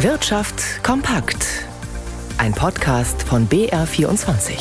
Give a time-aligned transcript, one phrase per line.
[0.00, 1.64] Wirtschaft kompakt.
[2.36, 4.58] Ein Podcast von BR24.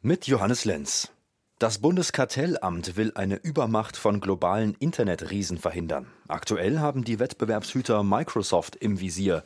[0.00, 1.10] Mit Johannes Lenz.
[1.58, 6.06] Das Bundeskartellamt will eine Übermacht von globalen Internetriesen verhindern.
[6.28, 9.42] Aktuell haben die Wettbewerbshüter Microsoft im Visier.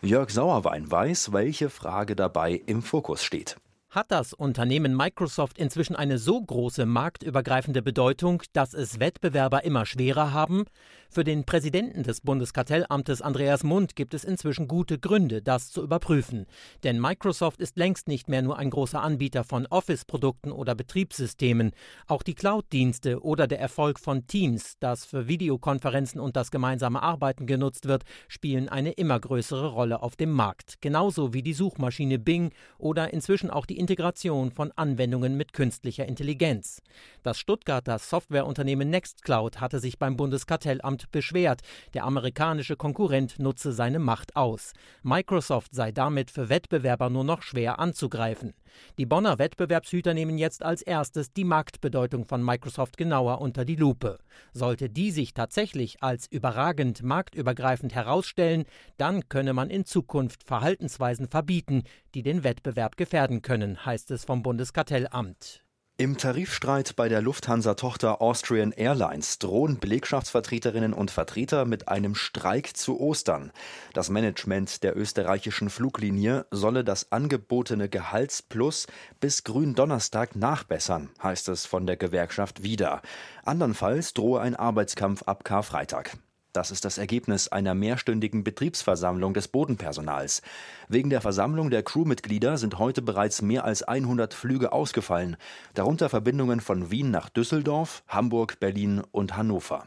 [0.00, 3.56] Jörg Sauerwein weiß, welche Frage dabei im Fokus steht.
[3.92, 10.32] Hat das Unternehmen Microsoft inzwischen eine so große marktübergreifende Bedeutung, dass es Wettbewerber immer schwerer
[10.32, 10.64] haben?
[11.10, 16.46] Für den Präsidenten des Bundeskartellamtes Andreas Mund gibt es inzwischen gute Gründe, das zu überprüfen.
[16.84, 21.72] Denn Microsoft ist längst nicht mehr nur ein großer Anbieter von Office-Produkten oder Betriebssystemen.
[22.06, 27.44] Auch die Cloud-Dienste oder der Erfolg von Teams, das für Videokonferenzen und das gemeinsame Arbeiten
[27.44, 30.80] genutzt wird, spielen eine immer größere Rolle auf dem Markt.
[30.80, 36.80] Genauso wie die Suchmaschine Bing oder inzwischen auch die Integration von Anwendungen mit künstlicher Intelligenz.
[37.24, 44.36] Das Stuttgarter Softwareunternehmen Nextcloud hatte sich beim Bundeskartellamt beschwert, der amerikanische Konkurrent nutze seine Macht
[44.36, 44.72] aus.
[45.02, 48.54] Microsoft sei damit für Wettbewerber nur noch schwer anzugreifen.
[48.98, 54.18] Die Bonner Wettbewerbshüter nehmen jetzt als erstes die Marktbedeutung von Microsoft genauer unter die Lupe.
[54.52, 58.64] Sollte die sich tatsächlich als überragend marktübergreifend herausstellen,
[58.96, 61.84] dann könne man in Zukunft Verhaltensweisen verbieten,
[62.14, 65.62] die den Wettbewerb gefährden können, heißt es vom Bundeskartellamt.
[65.98, 72.98] Im Tarifstreit bei der Lufthansa-Tochter Austrian Airlines drohen Belegschaftsvertreterinnen und Vertreter mit einem Streik zu
[72.98, 73.52] Ostern.
[73.92, 78.86] Das Management der österreichischen Fluglinie solle das angebotene Gehaltsplus
[79.20, 83.02] bis Gründonnerstag nachbessern, heißt es von der Gewerkschaft wieder.
[83.44, 86.16] Andernfalls drohe ein Arbeitskampf ab Karfreitag.
[86.52, 90.42] Das ist das Ergebnis einer mehrstündigen Betriebsversammlung des Bodenpersonals.
[90.86, 95.36] Wegen der Versammlung der Crewmitglieder sind heute bereits mehr als 100 Flüge ausgefallen,
[95.72, 99.86] darunter Verbindungen von Wien nach Düsseldorf, Hamburg, Berlin und Hannover.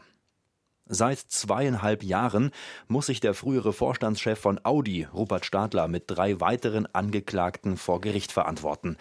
[0.88, 2.50] Seit zweieinhalb Jahren
[2.88, 8.32] muss sich der frühere Vorstandschef von Audi, Rupert Stadler, mit drei weiteren Angeklagten vor Gericht
[8.32, 8.96] verantworten.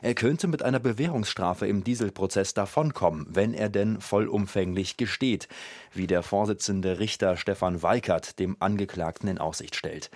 [0.00, 5.48] Er könnte mit einer Bewährungsstrafe im Dieselprozess davonkommen, wenn er denn vollumfänglich gesteht,
[5.92, 10.10] wie der Vorsitzende Richter Stefan Weikert dem Angeklagten in Aussicht stellt.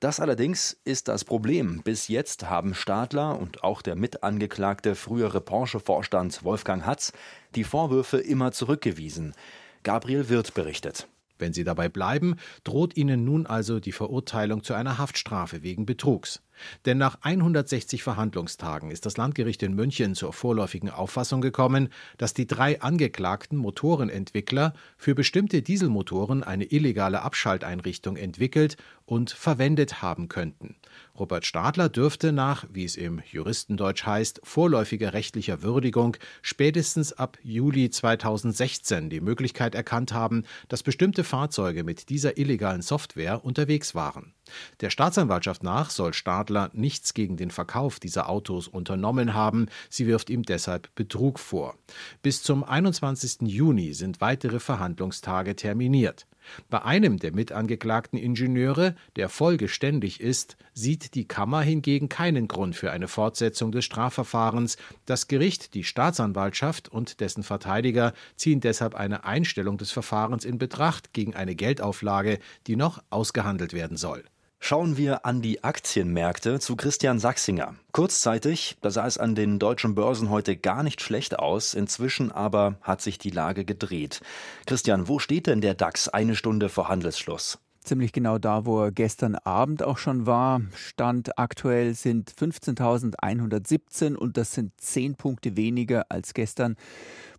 [0.00, 1.82] Das allerdings ist das Problem.
[1.82, 7.12] Bis jetzt haben Stadler und auch der mitangeklagte frühere Porsche-Vorstand Wolfgang Hatz
[7.54, 9.34] die Vorwürfe immer zurückgewiesen.
[9.82, 11.06] Gabriel Wirth berichtet.
[11.38, 16.42] Wenn sie dabei bleiben, droht ihnen nun also die Verurteilung zu einer Haftstrafe wegen Betrugs.
[16.86, 21.88] Denn nach 160 Verhandlungstagen ist das Landgericht in München zur vorläufigen Auffassung gekommen,
[22.18, 28.76] dass die drei angeklagten Motorenentwickler für bestimmte Dieselmotoren eine illegale Abschalteinrichtung entwickelt
[29.06, 30.76] und verwendet haben könnten.
[31.18, 37.90] Robert Stadler dürfte nach, wie es im Juristendeutsch heißt, vorläufiger rechtlicher Würdigung spätestens ab Juli
[37.90, 44.32] 2016 die Möglichkeit erkannt haben, dass bestimmte Fahrzeuge mit dieser illegalen Software unterwegs waren.
[44.80, 49.66] Der Staatsanwaltschaft nach soll Stadler nichts gegen den Verkauf dieser Autos unternommen haben.
[49.88, 51.76] Sie wirft ihm deshalb Betrug vor.
[52.22, 53.42] Bis zum 21.
[53.42, 56.26] Juni sind weitere Verhandlungstage terminiert.
[56.68, 62.90] Bei einem der mitangeklagten Ingenieure, der vollgeständig ist, sieht die Kammer hingegen keinen Grund für
[62.90, 64.76] eine Fortsetzung des Strafverfahrens.
[65.06, 71.12] Das Gericht, die Staatsanwaltschaft und dessen Verteidiger ziehen deshalb eine Einstellung des Verfahrens in Betracht
[71.12, 74.24] gegen eine Geldauflage, die noch ausgehandelt werden soll.
[74.62, 77.74] Schauen wir an die Aktienmärkte zu Christian Sachsinger.
[77.92, 82.76] Kurzzeitig, da sah es an den deutschen Börsen heute gar nicht schlecht aus, inzwischen aber
[82.82, 84.20] hat sich die Lage gedreht.
[84.66, 87.58] Christian, wo steht denn der DAX eine Stunde vor Handelsschluss?
[87.82, 90.60] Ziemlich genau da, wo er gestern Abend auch schon war.
[90.76, 96.76] Stand aktuell sind 15.117 und das sind 10 Punkte weniger als gestern.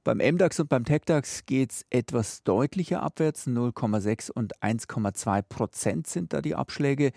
[0.04, 3.46] Beim MDAX und beim TechDAX geht es etwas deutlicher abwärts.
[3.46, 7.12] 0,6 und 1,2 Prozent sind da die Abschläge.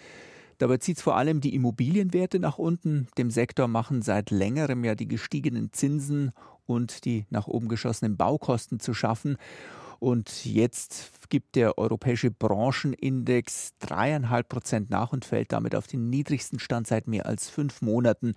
[0.59, 3.09] Dabei zieht es vor allem die Immobilienwerte nach unten.
[3.17, 6.33] Dem Sektor machen seit längerem ja die gestiegenen Zinsen
[6.67, 9.39] und die nach oben geschossenen Baukosten zu schaffen.
[9.99, 16.61] Und jetzt gibt der europäische Branchenindex dreieinhalb Prozent nach und fällt damit auf den niedrigsten
[16.61, 18.35] Stand seit mehr als fünf Monaten.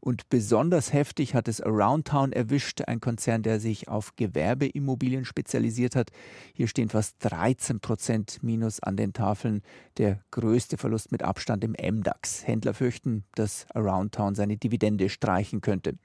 [0.00, 6.10] Und besonders heftig hat es Aroundtown erwischt, ein Konzern, der sich auf Gewerbeimmobilien spezialisiert hat.
[6.54, 9.62] Hier stehen fast 13 Prozent Minus an den Tafeln.
[9.98, 12.46] Der größte Verlust mit Abstand im MDAX.
[12.46, 15.98] Händler fürchten, dass Aroundtown seine Dividende streichen könnte.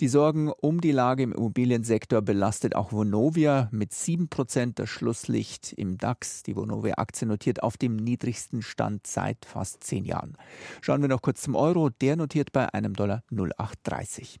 [0.00, 5.72] Die Sorgen um die Lage im Immobiliensektor belastet auch Vonovia mit 7 Prozent das Schlusslicht
[5.78, 6.42] im DAX.
[6.42, 10.36] Die Vonovia-Aktie notiert auf dem niedrigsten Stand seit fast zehn Jahren.
[10.80, 11.88] Schauen wir noch kurz zum Euro.
[11.88, 14.40] Der notiert bei einem Dollar 0830.